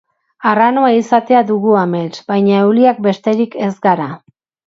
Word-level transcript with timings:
Arranoa 0.51 0.87
izatea 0.99 1.41
dugu 1.49 1.75
amets, 1.83 2.21
baina 2.33 2.57
euliak 2.61 3.03
besterik 3.09 3.61
ez 3.67 3.73
gara. 3.87 4.09